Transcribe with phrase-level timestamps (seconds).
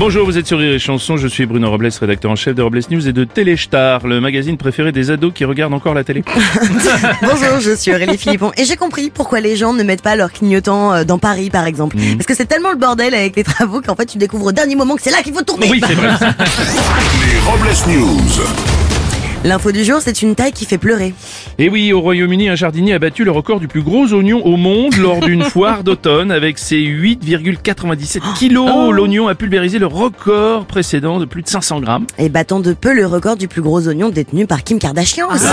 [0.00, 2.62] Bonjour, vous êtes sur Rire et Chanson, je suis Bruno Robles, rédacteur en chef de
[2.62, 6.24] Robles News et de Téléstar, le magazine préféré des ados qui regardent encore la télé.
[7.20, 10.32] Bonjour, je suis Aurélie Philippon et j'ai compris pourquoi les gens ne mettent pas leur
[10.32, 11.98] clignotant euh, dans Paris par exemple.
[11.98, 12.16] Mhm.
[12.16, 14.74] Parce que c'est tellement le bordel avec les travaux qu'en fait tu découvres au dernier
[14.74, 15.68] moment que c'est là qu'il faut tourner.
[15.70, 16.08] Oui, c'est vrai.
[16.16, 18.79] Les Robles News.
[19.42, 21.14] L'info du jour, c'est une taille qui fait pleurer.
[21.58, 24.56] Et oui, au Royaume-Uni, un jardinier a battu le record du plus gros oignon au
[24.58, 28.92] monde lors d'une foire d'automne avec ses 8,97 kilos.
[28.92, 32.06] L'oignon a pulvérisé le record précédent de plus de 500 grammes.
[32.18, 35.28] Et battant de peu le record du plus gros oignon détenu par Kim Kardashian.
[35.30, 35.46] aussi.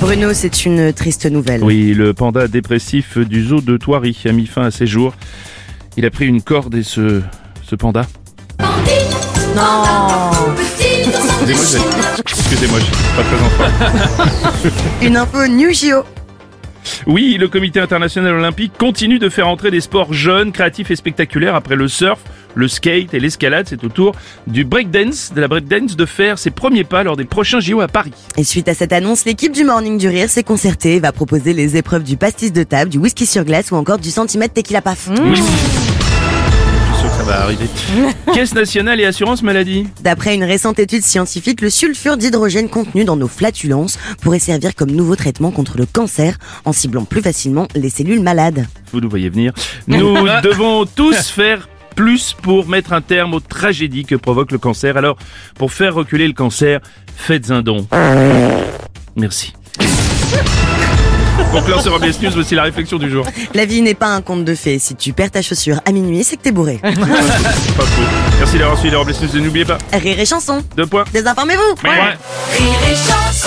[0.00, 1.62] Bruno, c'est une triste nouvelle.
[1.62, 5.14] Oui, le panda dépressif du zoo de Thoiry a mis fin à ses jours.
[5.96, 7.20] Il a pris une corde et ce,
[7.62, 8.04] ce panda.
[9.56, 9.64] Non
[10.77, 10.77] j'ai-
[11.48, 14.74] excusez-moi, je suis pas très enfant.
[15.02, 16.04] Une info New Geo.
[17.06, 21.54] Oui, le comité international olympique continue de faire entrer des sports jeunes, créatifs et spectaculaires
[21.54, 22.20] après le surf,
[22.54, 23.66] le skate et l'escalade.
[23.68, 24.14] C'est au tour
[24.46, 27.88] du breakdance, de la breakdance de faire ses premiers pas lors des prochains JO à
[27.88, 28.12] Paris.
[28.36, 31.52] Et suite à cette annonce, l'équipe du Morning du Rire s'est concertée et va proposer
[31.52, 34.82] les épreuves du pastis de table, du whisky sur glace ou encore du centimètre tequila
[34.82, 35.08] paf.
[35.10, 35.42] Oui.
[38.34, 39.86] Caisse nationale et assurance maladie.
[40.02, 44.90] D'après une récente étude scientifique, le sulfure d'hydrogène contenu dans nos flatulences pourrait servir comme
[44.90, 48.66] nouveau traitement contre le cancer en ciblant plus facilement les cellules malades.
[48.92, 49.52] Vous nous voyez venir.
[49.86, 54.96] Nous devons tous faire plus pour mettre un terme aux tragédies que provoque le cancer.
[54.96, 55.16] Alors,
[55.56, 56.80] pour faire reculer le cancer,
[57.16, 57.86] faites un don.
[59.16, 59.52] Merci.
[61.50, 63.26] Pour clore ce Robles News, voici la réflexion du jour.
[63.54, 64.78] La vie n'est pas un conte de fées.
[64.78, 66.78] Si tu perds ta chaussure à minuit, c'est que t'es bourré.
[66.82, 68.02] Pas faux.
[68.38, 70.62] Merci d'avoir suivi les Robles News et n'oubliez pas, Rire et chanson.
[70.76, 71.04] deux points.
[71.12, 71.88] Désinformez-vous.
[71.88, 71.90] Ouais.
[72.58, 73.37] Rire et chanson